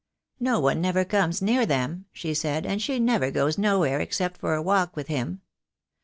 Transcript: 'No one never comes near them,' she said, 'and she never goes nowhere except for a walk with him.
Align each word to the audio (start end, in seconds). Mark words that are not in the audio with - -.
'No 0.39 0.59
one 0.59 0.81
never 0.81 1.05
comes 1.05 1.43
near 1.43 1.63
them,' 1.63 2.05
she 2.11 2.33
said, 2.33 2.65
'and 2.65 2.81
she 2.81 2.97
never 2.99 3.29
goes 3.29 3.59
nowhere 3.59 3.99
except 4.01 4.39
for 4.39 4.55
a 4.55 4.61
walk 4.63 4.95
with 4.95 5.09
him. 5.09 5.41